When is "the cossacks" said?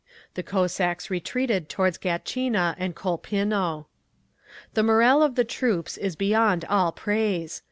0.33-1.11